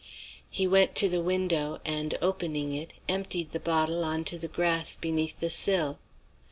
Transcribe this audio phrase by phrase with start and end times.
[0.49, 4.95] He went to the window, and opening it, emptied the bottle on to the grass
[4.95, 5.99] beneath the sill.